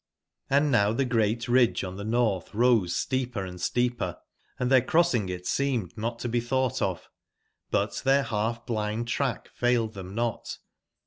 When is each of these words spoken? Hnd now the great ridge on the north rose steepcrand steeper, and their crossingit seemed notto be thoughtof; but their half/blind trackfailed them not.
Hnd 0.49 0.69
now 0.71 0.91
the 0.93 1.05
great 1.05 1.47
ridge 1.47 1.83
on 1.83 1.95
the 1.95 2.03
north 2.03 2.55
rose 2.55 2.95
steepcrand 2.95 3.59
steeper, 3.59 4.17
and 4.57 4.71
their 4.71 4.81
crossingit 4.81 5.45
seemed 5.45 5.93
notto 5.93 6.31
be 6.31 6.41
thoughtof; 6.41 7.01
but 7.69 8.01
their 8.03 8.23
half/blind 8.23 9.07
trackfailed 9.07 9.93
them 9.93 10.15
not. 10.15 10.57